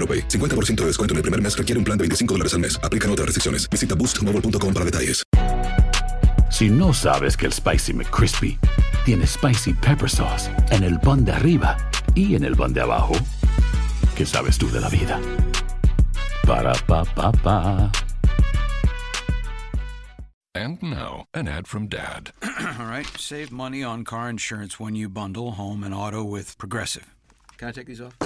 AroPay. 0.00 0.28
50% 0.28 0.76
de 0.76 0.86
descuento 0.86 1.12
en 1.12 1.18
el 1.18 1.22
primer 1.22 1.42
mes 1.42 1.56
requiere 1.56 1.78
un 1.78 1.84
plan 1.84 1.98
de 1.98 2.04
25 2.04 2.34
dólares 2.34 2.54
al 2.54 2.60
mes. 2.60 2.80
Aplican 2.82 3.10
otras 3.10 3.26
restricciones. 3.26 3.68
Visita 3.68 3.94
boostmobile.com 3.94 4.72
para 4.72 4.84
detalles. 4.86 5.22
Si 6.50 6.68
no 6.68 6.92
sabes 6.92 7.36
que 7.36 7.46
el 7.46 7.52
Spicy 7.52 7.92
McCrispy 7.94 8.58
tiene 9.04 9.26
Spicy 9.26 9.72
Pepper 9.72 10.10
Sauce 10.10 10.50
en 10.70 10.82
el 10.82 10.98
pan 10.98 11.24
de 11.24 11.32
arriba 11.32 11.76
y 12.14 12.34
en 12.34 12.44
el 12.44 12.56
pan 12.56 12.72
de 12.72 12.80
abajo, 12.80 13.14
¿qué 14.16 14.26
sabes 14.26 14.58
tú 14.58 14.70
de 14.70 14.80
la 14.80 14.88
vida? 14.88 15.20
Para, 16.46 16.72
pa, 16.86 17.04
pa, 17.04 17.30
pa. 17.32 17.90
And 20.54 20.82
now, 20.82 21.26
an 21.32 21.46
ad 21.46 21.68
from 21.68 21.86
Dad. 21.86 22.32
All 22.42 22.86
right, 22.86 23.06
save 23.16 23.52
money 23.52 23.84
on 23.84 24.04
car 24.04 24.28
insurance 24.28 24.80
when 24.80 24.96
you 24.96 25.08
bundle 25.08 25.52
home 25.52 25.84
and 25.84 25.94
auto 25.94 26.24
with 26.24 26.58
Progressive. 26.58 27.14
Can 27.56 27.68
I 27.68 27.72
take 27.72 27.86
these 27.86 28.00
off? 28.00 28.16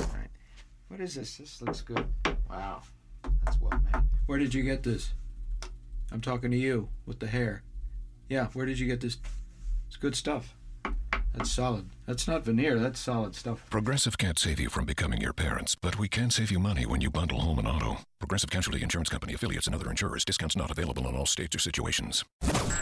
What 0.95 1.01
is 1.01 1.17
this? 1.17 1.39
This 1.39 1.61
looks 1.61 1.81
good. 1.81 2.07
Wow. 2.49 2.83
That's 3.45 3.59
well 3.59 3.81
made. 3.93 4.05
Where 4.27 4.39
did 4.39 4.55
you 4.55 4.63
get 4.63 4.85
this? 4.85 5.13
I'm 6.13 6.21
talking 6.21 6.53
to 6.53 6.57
you 6.57 6.89
with 7.05 7.19
the 7.19 7.27
hair. 7.27 7.65
Yeah, 8.29 8.47
where 8.53 8.65
did 8.65 8.79
you 8.79 8.87
get 8.87 9.01
this? 9.01 9.17
It's 9.89 9.97
good 9.97 10.15
stuff. 10.15 10.55
That's 11.35 11.51
solid. 11.51 11.91
That's 12.07 12.29
not 12.29 12.45
veneer, 12.45 12.79
that's 12.79 13.01
solid 13.01 13.35
stuff. 13.35 13.65
Progressive 13.71 14.19
can't 14.19 14.39
save 14.39 14.61
you 14.61 14.69
from 14.69 14.85
becoming 14.85 15.23
your 15.23 15.33
parents, 15.33 15.75
but 15.75 15.99
we 15.99 16.07
can 16.07 16.31
save 16.31 16.51
you 16.51 16.59
money 16.59 16.85
when 16.85 17.01
you 17.01 17.11
bundle 17.11 17.41
home 17.41 17.59
and 17.59 17.67
auto. 17.67 17.99
Progressive 18.19 18.51
Casualty 18.51 18.83
Insurance 18.83 19.11
Company 19.11 19.35
affiliates 19.35 19.67
and 19.67 19.75
other 19.75 19.91
insurers. 19.91 20.25
Discounts 20.25 20.57
not 20.57 20.71
available 20.71 21.07
in 21.09 21.15
all 21.15 21.27
states 21.27 21.57
or 21.57 21.61
situations. 21.61 22.25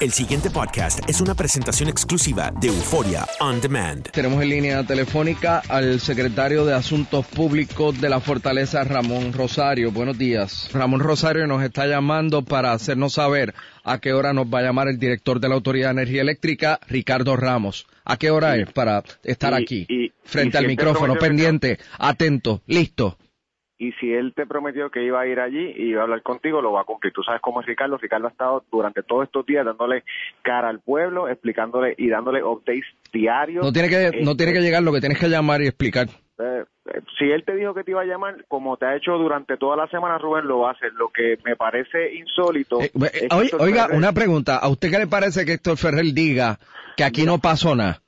El 0.00 0.12
siguiente 0.12 0.50
podcast 0.50 1.00
es 1.08 1.20
una 1.20 1.34
presentación 1.34 1.88
exclusiva 1.88 2.52
de 2.60 2.68
Euforia 2.68 3.26
On 3.40 3.60
Demand. 3.60 4.10
Tenemos 4.10 4.42
en 4.42 4.48
línea 4.50 4.84
telefónica 4.84 5.62
al 5.68 6.00
secretario 6.00 6.64
de 6.64 6.74
Asuntos 6.74 7.26
Públicos 7.26 8.00
de 8.00 8.08
la 8.08 8.20
Fortaleza, 8.20 8.84
Ramón 8.84 9.32
Rosario. 9.32 9.90
Buenos 9.92 10.18
días. 10.18 10.68
Ramón 10.72 11.00
Rosario 11.00 11.46
nos 11.46 11.62
está 11.62 11.86
llamando 11.86 12.42
para 12.42 12.72
hacernos 12.72 13.14
saber 13.14 13.54
a 13.84 13.98
qué 13.98 14.12
hora 14.12 14.32
nos 14.32 14.46
va 14.46 14.60
a 14.60 14.62
llamar 14.62 14.88
el 14.88 14.98
director 14.98 15.40
de 15.40 15.48
la 15.48 15.54
Autoridad 15.56 15.88
de 15.88 16.02
Energía 16.02 16.22
Eléctrica, 16.22 16.80
Ricardo 16.88 17.36
Ramos. 17.36 17.86
¿A 18.04 18.16
qué 18.16 18.30
hora 18.30 18.56
es 18.56 18.72
para 18.72 19.02
estar 19.22 19.52
Y- 19.52 19.62
aquí? 19.62 19.86
y- 19.88 20.12
frente 20.24 20.56
y 20.56 20.58
al 20.58 20.64
si 20.64 20.68
micrófono, 20.68 21.14
que- 21.14 21.20
pendiente, 21.20 21.78
atento, 21.98 22.60
listo. 22.66 23.16
Y 23.78 23.90
si 24.00 24.12
él 24.12 24.32
te 24.36 24.46
prometió 24.46 24.90
que 24.90 25.02
iba 25.04 25.20
a 25.20 25.26
ir 25.26 25.40
allí 25.40 25.72
y 25.76 25.88
iba 25.90 26.02
a 26.02 26.04
hablar 26.04 26.22
contigo, 26.22 26.62
lo 26.62 26.70
va 26.70 26.82
a 26.82 26.84
cumplir. 26.84 27.12
Tú 27.12 27.22
sabes 27.24 27.40
cómo 27.40 27.60
es 27.62 27.66
Ricardo. 27.66 27.98
Ricardo 27.98 28.28
ha 28.28 28.30
estado 28.30 28.64
durante 28.70 29.02
todos 29.02 29.24
estos 29.24 29.44
días 29.44 29.64
dándole 29.66 30.04
cara 30.42 30.68
al 30.68 30.78
pueblo, 30.78 31.28
explicándole 31.28 31.94
y 31.98 32.08
dándole 32.08 32.44
updates 32.44 32.84
diarios. 33.12 33.64
No 33.64 33.72
tiene 33.72 33.88
que, 33.88 34.20
no 34.22 34.36
tiene 34.36 34.52
que 34.52 34.60
llegar, 34.60 34.84
lo 34.84 34.92
que 34.92 35.00
tienes 35.00 35.18
que 35.18 35.28
llamar 35.28 35.62
y 35.62 35.66
explicar. 35.66 36.06
Eh, 36.38 36.64
eh, 36.94 37.00
si 37.18 37.24
él 37.24 37.42
te 37.44 37.56
dijo 37.56 37.74
que 37.74 37.82
te 37.82 37.90
iba 37.90 38.02
a 38.02 38.04
llamar, 38.04 38.44
como 38.46 38.76
te 38.76 38.86
ha 38.86 38.94
hecho 38.96 39.12
durante 39.18 39.56
toda 39.56 39.76
la 39.76 39.88
semana, 39.88 40.16
Rubén, 40.16 40.46
lo 40.46 40.60
va 40.60 40.68
a 40.70 40.72
hacer. 40.74 40.92
Lo 40.92 41.08
que 41.08 41.38
me 41.44 41.56
parece 41.56 42.14
insólito. 42.14 42.80
Eh, 42.80 42.90
oiga, 43.58 43.88
Ferrer- 43.88 43.96
una 43.96 44.12
pregunta. 44.12 44.58
¿A 44.58 44.68
usted 44.68 44.90
qué 44.92 44.98
le 44.98 45.06
parece 45.08 45.44
que 45.44 45.54
Héctor 45.54 45.76
Ferrer 45.76 46.04
diga 46.14 46.58
que 46.96 47.02
aquí 47.02 47.24
no 47.24 47.38
pasó 47.40 47.74
nada? 47.74 48.01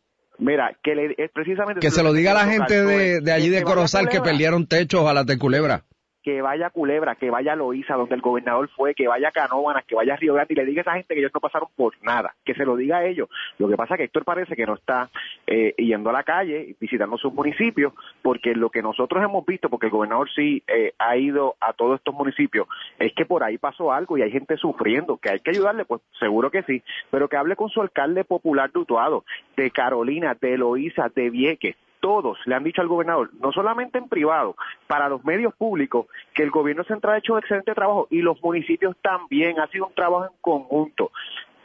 Mira, 0.45 0.77
que 0.83 0.95
le, 0.95 1.15
es 1.17 1.31
precisamente. 1.31 1.81
Que 1.81 1.91
se 1.91 2.03
lo 2.03 2.13
diga 2.13 2.33
a 2.33 2.35
la 2.35 2.45
gente 2.45 2.83
de, 2.83 3.21
de 3.21 3.33
allí 3.33 3.49
de 3.49 3.59
Que 3.59 3.65
Corozal 3.65 4.09
que 4.09 4.21
perdieron 4.21 4.67
techos 4.67 5.09
a 5.09 5.15
las 5.15 5.25
de 5.27 5.39
Culebra. 5.39 5.85
que 6.23 6.43
vaya 6.43 6.67
a 6.67 6.71
Culebra, 6.71 7.15
que 7.17 7.31
vaya 7.31 7.53
a 7.53 7.57
Loíza, 7.57 7.95
donde 7.95 8.15
el 8.15 8.21
gobernador 8.21 8.69
fue, 8.75 8.95
que 8.95 9.07
vaya 9.09 9.29
a 9.29 9.33
Canóvanas, 9.33 9.85
que 9.87 9.95
vaya 9.95 10.15
a 10.15 10.17
Río 10.17 10.35
Grande 10.35 10.55
y 10.55 10.57
le 10.57 10.65
diga 10.65 10.81
a 10.81 10.83
esa 10.83 10.93
gente 10.95 11.15
que 11.15 11.21
ellos 11.21 11.33
no 11.35 11.41
pasaron 11.41 11.69
por 11.77 11.95
nada, 12.03 12.35
que 12.45 12.55
se 12.55 12.65
lo 12.65 12.77
diga 12.77 12.99
a 12.99 13.05
ellos. 13.07 13.29
Lo 13.59 13.69
que 13.69 13.77
pasa 13.77 13.95
es 13.95 13.99
que 13.99 14.05
Héctor 14.05 14.25
parece 14.25 14.55
que 14.57 14.67
no 14.67 14.75
está 14.75 15.11
eh, 15.47 15.75
yendo 15.77 16.11
a 16.11 16.13
la 16.13 16.23
calle, 16.23 16.75
visitando 16.81 17.19
sus 17.19 17.33
municipios, 17.33 17.93
porque 18.23 18.55
lo 18.55 18.71
que 18.71 18.83
nosotros 18.83 19.23
hemos 19.23 19.45
visto, 19.45 19.69
porque 19.69 19.87
el 19.87 19.93
gobernador 19.93 20.29
sí 20.35 20.63
eh, 20.67 20.95
ha 20.99 21.17
ido 21.17 21.57
a 21.61 21.73
todos 21.73 21.99
estos 21.99 22.15
municipios, 22.15 22.67
es 22.99 23.13
que 23.13 23.27
por 23.27 23.45
ahí 23.45 23.59
pasó 23.59 23.93
algo 23.93 24.17
y 24.17 24.23
hay 24.23 24.31
gente 24.31 24.57
sufriendo, 24.57 25.19
que 25.19 25.31
hay 25.31 25.41
que 25.41 25.51
ayudarle, 25.51 25.85
pues 25.85 26.03
seguro 26.19 26.51
que 26.51 26.63
sí, 26.63 26.83
pero 27.11 27.29
que 27.29 27.37
hable 27.37 27.57
con 27.57 27.69
su 27.69 27.81
alcalde 27.83 28.25
popular 28.25 28.73
de 28.73 28.79
Utuado, 28.79 29.25
de 29.57 29.71
Carolina, 29.71 30.37
de 30.41 30.59
Loíza, 30.59 31.11
de 31.15 31.31
Vieques, 31.31 31.77
todos 32.01 32.39
le 32.45 32.55
han 32.55 32.65
dicho 32.65 32.83
al 32.83 32.89
gobernador, 32.89 33.31
no 33.41 33.51
solamente 33.51 33.97
en 33.97 34.09
privado, 34.09 34.57
para 34.87 35.09
los 35.09 35.25
medios 35.25 35.55
públicos, 35.55 36.07
que 36.35 36.43
el 36.43 36.51
gobierno 36.51 36.85
central 36.85 37.15
ha 37.15 37.19
hecho 37.19 37.33
un 37.33 37.39
excelente 37.39 37.73
trabajo 37.73 38.09
y 38.11 38.21
los 38.21 38.43
municipios 38.43 38.95
también, 39.01 39.59
ha 39.59 39.69
sido 39.69 39.87
un 39.87 39.95
trabajo 39.95 40.27
en 40.27 40.39
conjunto. 40.43 41.11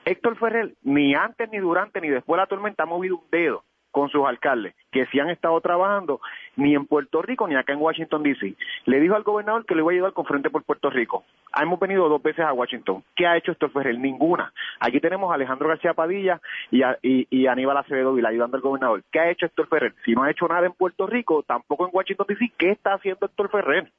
Héctor 0.05 0.37
Ferrer, 0.37 0.73
ni 0.81 1.13
antes, 1.13 1.49
ni 1.51 1.57
durante, 1.57 1.99
ni 1.99 2.07
después 2.07 2.37
de 2.37 2.41
la 2.41 2.47
tormenta 2.47 2.83
ha 2.83 2.85
movido 2.85 3.17
un 3.17 3.23
dedo 3.29 3.63
con 3.91 4.09
sus 4.09 4.25
alcaldes, 4.25 4.75
que 4.91 5.05
sí 5.07 5.19
han 5.19 5.29
estado 5.29 5.59
trabajando, 5.61 6.21
ni 6.55 6.75
en 6.75 6.85
Puerto 6.85 7.21
Rico 7.21 7.47
ni 7.47 7.55
acá 7.55 7.73
en 7.73 7.79
Washington, 7.81 8.23
D.C. 8.23 8.55
Le 8.85 8.99
dijo 8.99 9.15
al 9.15 9.23
gobernador 9.23 9.65
que 9.65 9.75
le 9.75 9.81
iba 9.81 9.91
a 9.91 9.93
ayudar 9.93 10.13
con 10.13 10.25
Frente 10.25 10.49
por 10.49 10.63
Puerto 10.63 10.89
Rico. 10.89 11.23
Hemos 11.59 11.79
venido 11.79 12.07
dos 12.09 12.21
veces 12.21 12.45
a 12.45 12.53
Washington. 12.53 13.03
¿Qué 13.15 13.25
ha 13.25 13.35
hecho 13.37 13.51
Héctor 13.51 13.71
Ferrer? 13.71 13.97
Ninguna. 13.97 14.53
Aquí 14.79 14.99
tenemos 14.99 15.31
a 15.31 15.35
Alejandro 15.35 15.67
García 15.69 15.93
Padilla 15.93 16.39
y, 16.69 16.83
a- 16.83 16.97
y, 17.01 17.27
y 17.29 17.47
Aníbal 17.47 17.77
Acevedo 17.77 18.13
Vila 18.13 18.29
ayudando 18.29 18.57
al 18.57 18.61
gobernador. 18.61 19.03
¿Qué 19.11 19.19
ha 19.19 19.29
hecho 19.31 19.47
Héctor 19.47 19.67
Ferrer? 19.67 19.93
Si 20.05 20.13
no 20.13 20.23
ha 20.23 20.31
hecho 20.31 20.47
nada 20.47 20.65
en 20.67 20.73
Puerto 20.73 21.07
Rico, 21.07 21.43
tampoco 21.43 21.85
en 21.85 21.91
Washington, 21.93 22.27
D.C., 22.29 22.51
¿qué 22.57 22.71
está 22.71 22.93
haciendo 22.93 23.25
Héctor 23.25 23.49
Ferrer? 23.49 23.91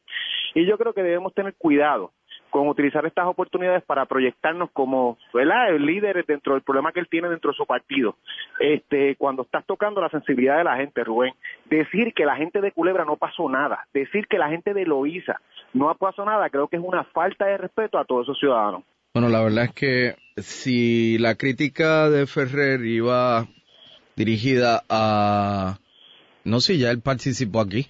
Y 0.55 0.67
yo 0.67 0.79
creo 0.79 0.93
que 0.93 1.03
debemos 1.03 1.35
tener 1.35 1.55
cuidado 1.55 2.13
con 2.51 2.69
utilizar 2.69 3.07
estas 3.07 3.27
oportunidades 3.27 3.83
para 3.85 4.05
proyectarnos 4.07 4.71
como 4.73 5.17
¿verdad? 5.33 5.73
líderes 5.79 6.27
dentro 6.27 6.55
del 6.55 6.63
problema 6.63 6.93
que 6.93 7.01
él 7.01 7.09
tiene 7.09 7.29
dentro 7.29 7.51
de 7.53 7.57
su 7.57 7.67
partido. 7.67 8.17
Este, 8.59 9.17
cuando 9.17 9.43
estás 9.43 9.65
tocando 9.65 10.01
la 10.01 10.11
sensibilidad 10.11 10.59
de 10.59 10.65
la 10.65 10.77
gente, 10.77 11.05
Rubén, 11.05 11.35
decir 11.67 12.13
que 12.15 12.25
la 12.25 12.37
gente 12.37 12.61
de 12.61 12.73
Culebra 12.73 13.05
no 13.05 13.17
pasó 13.17 13.49
nada, 13.49 13.87
decir 13.95 14.27
que 14.27 14.39
la 14.39 14.49
gente 14.49 14.75
de 14.75 14.85
Loíza 14.85 15.41
no 15.73 15.95
pasó 15.95 16.25
nada, 16.25 16.51
creo 16.51 16.69
que 16.69 16.77
es 16.77 16.83
una 16.83 17.05
falta 17.05 17.47
de 17.47 17.59
respeto 17.59 17.99
a 17.99 18.05
todos 18.05 18.27
esos 18.27 18.39
ciudadanos. 18.39 18.83
Bueno, 19.15 19.29
la 19.29 19.43
verdad 19.43 19.65
es 19.65 19.73
que 19.73 20.15
si 20.37 21.19
la 21.19 21.35
crítica 21.35 22.09
de 22.11 22.27
Ferrer 22.27 22.85
iba 22.85 23.47
dirigida 24.17 24.83
a, 24.89 25.79
no 26.45 26.61
sé, 26.61 26.79
ya 26.79 26.91
él 26.91 27.01
participó 27.01 27.61
aquí, 27.61 27.89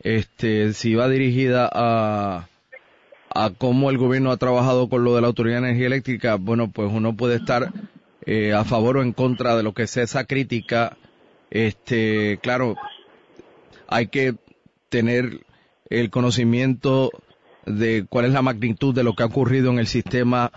este, 0.00 0.72
si 0.72 0.92
iba 0.92 1.08
dirigida 1.08 1.68
a, 1.72 2.48
a 3.34 3.50
cómo 3.50 3.90
el 3.90 3.98
gobierno 3.98 4.30
ha 4.30 4.36
trabajado 4.36 4.88
con 4.88 5.04
lo 5.04 5.14
de 5.14 5.20
la 5.20 5.28
Autoridad 5.28 5.60
de 5.60 5.68
Energía 5.68 5.86
Eléctrica, 5.86 6.34
bueno, 6.36 6.70
pues 6.70 6.90
uno 6.92 7.16
puede 7.16 7.36
estar 7.36 7.72
eh, 8.24 8.52
a 8.52 8.64
favor 8.64 8.98
o 8.98 9.02
en 9.02 9.12
contra 9.12 9.56
de 9.56 9.62
lo 9.62 9.74
que 9.74 9.86
sea 9.86 10.04
esa 10.04 10.24
crítica. 10.24 10.96
Este, 11.50 12.38
claro, 12.42 12.76
hay 13.88 14.08
que 14.08 14.34
tener 14.88 15.44
el 15.90 16.10
conocimiento 16.10 17.10
de 17.66 18.06
cuál 18.08 18.26
es 18.26 18.32
la 18.32 18.42
magnitud 18.42 18.94
de 18.94 19.04
lo 19.04 19.14
que 19.14 19.22
ha 19.22 19.26
ocurrido 19.26 19.70
en 19.70 19.78
el 19.78 19.86
sistema 19.86 20.50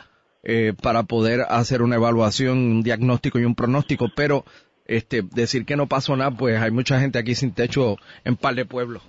eh, 0.44 0.74
para 0.82 1.04
poder 1.04 1.42
hacer 1.50 1.82
una 1.82 1.96
evaluación, 1.96 2.58
un 2.58 2.84
diagnóstico 2.84 3.40
y 3.40 3.46
un 3.46 3.56
pronóstico, 3.56 4.10
pero 4.16 4.46
este, 4.86 5.24
decir 5.24 5.66
que 5.66 5.76
no 5.76 5.88
pasó 5.88 6.16
nada, 6.16 6.32
pues 6.32 6.62
hay 6.62 6.72
mucha 6.72 7.00
gente 7.00 7.18
aquí 7.18 7.36
sin 7.36 7.52
techo 7.52 7.98
en 8.24 8.36
par 8.36 8.56
de 8.56 8.66
pueblos. 8.66 9.04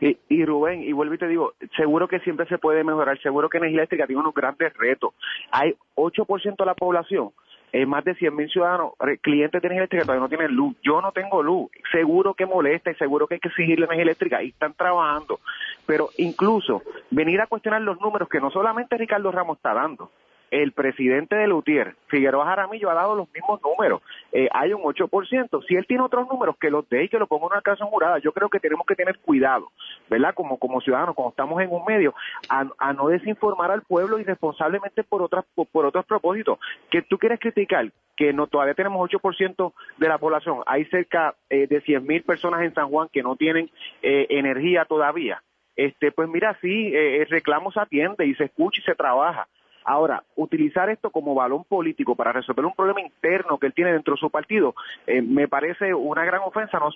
Y, 0.00 0.18
y 0.28 0.44
Rubén, 0.44 0.82
y 0.82 0.92
vuelvo 0.92 1.14
y 1.14 1.18
te 1.18 1.28
digo, 1.28 1.54
seguro 1.76 2.08
que 2.08 2.20
siempre 2.20 2.46
se 2.46 2.58
puede 2.58 2.84
mejorar, 2.84 3.18
seguro 3.20 3.48
que 3.48 3.58
energía 3.58 3.80
eléctrica 3.80 4.06
tiene 4.06 4.20
unos 4.20 4.34
grandes 4.34 4.72
retos. 4.74 5.14
Hay 5.50 5.74
8% 5.94 6.56
de 6.56 6.66
la 6.66 6.74
población 6.74 7.30
eh, 7.76 7.86
más 7.86 8.04
de 8.04 8.14
100 8.14 8.36
mil 8.36 8.48
ciudadanos, 8.48 8.92
clientes 9.20 9.60
de 9.60 9.66
energía 9.66 9.80
eléctrica 9.80 10.04
todavía 10.04 10.22
no 10.22 10.28
tienen 10.28 10.54
luz. 10.54 10.76
Yo 10.80 11.00
no 11.00 11.10
tengo 11.10 11.42
luz. 11.42 11.72
Seguro 11.90 12.34
que 12.34 12.46
molesta 12.46 12.92
y 12.92 12.94
seguro 12.94 13.26
que 13.26 13.34
hay 13.34 13.40
que 13.40 13.48
exigirle 13.48 13.86
energía 13.86 14.04
eléctrica 14.04 14.42
y 14.44 14.50
están 14.50 14.74
trabajando. 14.74 15.40
Pero 15.84 16.10
incluso 16.18 16.82
venir 17.10 17.40
a 17.40 17.48
cuestionar 17.48 17.82
los 17.82 18.00
números 18.00 18.28
que 18.28 18.38
no 18.38 18.52
solamente 18.52 18.96
Ricardo 18.96 19.32
Ramos 19.32 19.56
está 19.56 19.74
dando, 19.74 20.12
el 20.54 20.70
presidente 20.70 21.34
de 21.34 21.48
Lutier, 21.48 21.96
Figueroa 22.06 22.46
Jaramillo, 22.46 22.88
ha 22.88 22.94
dado 22.94 23.16
los 23.16 23.32
mismos 23.32 23.60
números. 23.60 24.02
Eh, 24.30 24.48
hay 24.52 24.72
un 24.72 24.82
8%. 24.82 25.66
Si 25.66 25.74
él 25.74 25.84
tiene 25.84 26.04
otros 26.04 26.28
números, 26.28 26.56
que 26.60 26.70
los 26.70 26.88
dé 26.88 27.04
y 27.04 27.08
que 27.08 27.18
lo 27.18 27.26
ponga 27.26 27.46
en 27.46 27.52
una 27.54 27.60
casa 27.60 27.84
jurada. 27.84 28.18
Yo 28.18 28.30
creo 28.30 28.48
que 28.48 28.60
tenemos 28.60 28.86
que 28.86 28.94
tener 28.94 29.18
cuidado, 29.18 29.72
¿verdad? 30.08 30.32
Como, 30.32 30.80
ciudadanos, 30.80 31.16
cuando 31.16 31.30
estamos 31.30 31.60
en 31.60 31.72
un 31.72 31.84
medio, 31.84 32.14
a, 32.48 32.92
no 32.92 33.08
desinformar 33.08 33.72
al 33.72 33.82
pueblo 33.82 34.20
irresponsablemente 34.20 35.02
por, 35.02 35.22
otras, 35.22 35.44
por, 35.54 35.86
otros 35.86 36.06
propósitos. 36.06 36.60
Que 36.88 37.02
tú 37.02 37.18
quieres 37.18 37.40
criticar 37.40 37.90
que 38.16 38.32
no 38.32 38.46
todavía 38.46 38.74
tenemos 38.74 39.10
8% 39.10 39.72
de 39.98 40.08
la 40.08 40.18
población. 40.18 40.60
Hay 40.66 40.84
cerca 40.84 41.34
eh, 41.50 41.66
de 41.66 41.80
100 41.80 42.06
mil 42.06 42.22
personas 42.22 42.62
en 42.62 42.72
San 42.74 42.90
Juan 42.90 43.08
que 43.12 43.24
no 43.24 43.34
tienen 43.34 43.68
eh, 44.02 44.26
energía 44.30 44.84
todavía. 44.84 45.42
Este, 45.74 46.12
pues 46.12 46.28
mira, 46.28 46.56
sí, 46.60 46.94
el 46.94 47.26
reclamo 47.26 47.72
se 47.72 47.80
atiende 47.80 48.24
y 48.24 48.36
se 48.36 48.44
escucha 48.44 48.80
y 48.80 48.84
se 48.84 48.94
trabaja 48.94 49.48
Ahora, 49.84 50.22
utilizar 50.36 50.88
esto 50.88 51.10
como 51.10 51.34
balón 51.34 51.64
político 51.64 52.16
para 52.16 52.32
resolver 52.32 52.64
un 52.64 52.74
problema 52.74 53.02
interno 53.02 53.58
que 53.58 53.66
él 53.66 53.74
tiene 53.74 53.92
dentro 53.92 54.14
de 54.14 54.20
su 54.20 54.30
partido, 54.30 54.74
eh, 55.06 55.20
me 55.20 55.46
parece 55.46 55.92
una 55.92 56.24
gran 56.24 56.40
ofensa, 56.42 56.78
no, 56.78 56.88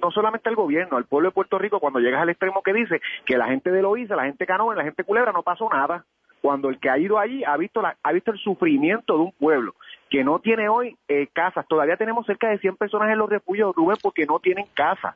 no, 0.00 0.10
solamente 0.10 0.48
al 0.48 0.56
gobierno, 0.56 0.96
al 0.96 1.04
pueblo 1.04 1.28
de 1.28 1.34
Puerto 1.34 1.58
Rico, 1.58 1.80
cuando 1.80 2.00
llegas 2.00 2.22
al 2.22 2.30
extremo 2.30 2.62
que 2.62 2.72
dice 2.72 3.00
que 3.26 3.36
la 3.36 3.48
gente 3.48 3.70
de 3.70 3.82
Loíza, 3.82 4.16
la 4.16 4.24
gente 4.24 4.46
Canoa, 4.46 4.74
la 4.74 4.84
gente 4.84 5.04
Culebra 5.04 5.32
no 5.32 5.42
pasó 5.42 5.68
nada, 5.70 6.04
cuando 6.40 6.70
el 6.70 6.78
que 6.78 6.88
ha 6.88 6.98
ido 6.98 7.18
allí 7.18 7.44
ha 7.44 7.56
visto, 7.58 7.82
la, 7.82 7.96
ha 8.02 8.12
visto 8.12 8.30
el 8.32 8.38
sufrimiento 8.38 9.14
de 9.14 9.20
un 9.20 9.32
pueblo 9.32 9.74
que 10.08 10.24
no 10.24 10.38
tiene 10.38 10.68
hoy 10.68 10.96
eh, 11.08 11.28
casas. 11.32 11.66
Todavía 11.68 11.98
tenemos 11.98 12.24
cerca 12.24 12.48
de 12.48 12.58
100 12.58 12.76
personas 12.76 13.10
en 13.10 13.18
los 13.18 13.28
refugios, 13.28 13.74
Rubén, 13.76 13.98
porque 14.02 14.24
no 14.24 14.38
tienen 14.38 14.64
casa 14.74 15.14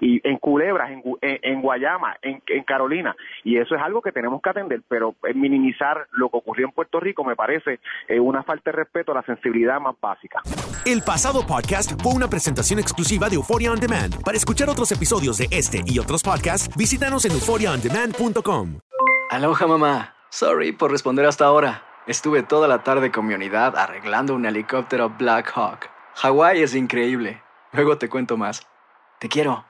y 0.00 0.20
en 0.26 0.38
Culebras, 0.38 0.90
en, 0.90 1.02
en, 1.20 1.62
Guayama, 1.62 2.16
en, 2.22 2.40
Carolina. 2.64 3.14
Y 3.44 3.58
eso 3.58 3.74
es 3.74 3.82
algo 3.82 4.02
que 4.02 4.12
tenemos 4.12 4.40
que 4.42 4.50
atender, 4.50 4.82
pero 4.88 5.14
minimizar 5.34 6.06
lo 6.12 6.28
que 6.30 6.38
ocurrió 6.38 6.66
en 6.66 6.72
Puerto 6.72 7.00
Rico 7.00 7.24
me 7.24 7.36
parece 7.36 7.80
eh, 8.08 8.18
una 8.18 8.42
falta 8.42 8.70
de 8.70 8.78
respeto 8.78 9.12
a 9.12 9.16
la 9.16 9.22
sensibilidad 9.22 9.80
más 9.80 9.94
básica. 10.00 10.40
El 10.86 11.02
pasado 11.02 11.46
podcast 11.46 12.00
fue 12.02 12.12
una 12.14 12.28
presentación 12.28 12.78
exclusiva 12.78 13.28
de 13.28 13.36
Euphoria 13.36 13.72
On 13.72 13.80
Demand. 13.80 14.22
Para 14.24 14.36
escuchar 14.36 14.68
otros 14.68 14.90
episodios 14.92 15.38
de 15.38 15.48
este 15.50 15.82
y 15.86 15.98
otros 15.98 16.22
podcasts, 16.22 16.74
visítanos 16.76 17.24
en 17.24 17.32
euphoriaondemand.com. 17.32 18.78
Aloha 19.30 19.66
mamá. 19.66 20.14
Sorry 20.30 20.72
por 20.72 20.90
responder 20.90 21.26
hasta 21.26 21.44
ahora. 21.44 21.82
Estuve 22.06 22.42
toda 22.42 22.66
la 22.66 22.82
tarde 22.82 23.10
con 23.10 23.26
mi 23.26 23.34
unidad 23.34 23.76
arreglando 23.76 24.34
un 24.34 24.46
helicóptero 24.46 25.10
Black 25.10 25.52
Hawk. 25.54 25.88
Hawái 26.16 26.62
es 26.62 26.74
increíble. 26.74 27.42
Luego 27.72 27.98
te 27.98 28.08
cuento 28.08 28.36
más. 28.36 28.66
Te 29.18 29.28
quiero. 29.28 29.69